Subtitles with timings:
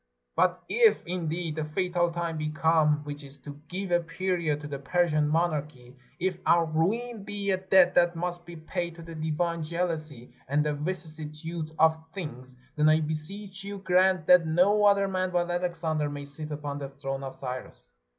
[0.35, 4.67] But if, indeed, the fatal time be come, which is to give a period to
[4.67, 9.13] the Persian monarchy, if our ruin be a debt that must be paid to the
[9.13, 15.07] divine jealousy and the vicissitude of things, then I beseech you grant that no other
[15.07, 17.93] man but Alexander may sit upon the throne of Cyrus."